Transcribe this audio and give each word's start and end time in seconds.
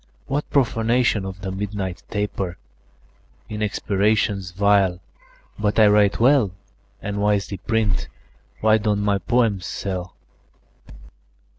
"What 0.25 0.49
profanation 0.49 1.25
of 1.25 1.41
the 1.41 1.51
midnight 1.51 2.01
taper 2.09 2.57
In 3.49 3.61
expirations 3.61 4.49
vile! 4.49 4.99
But 5.59 5.77
I 5.77 5.85
write 5.89 6.19
well, 6.19 6.49
And 7.03 7.21
wisely 7.21 7.57
print. 7.57 8.07
Why 8.61 8.79
don't 8.79 9.03
my 9.03 9.19
poems 9.19 9.67
sell?" 9.67 10.15